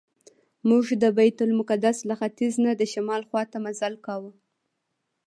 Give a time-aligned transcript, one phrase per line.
[0.69, 4.31] موږ د بیت المقدس له ختیځ نه د شمال خواته مزل کاوه.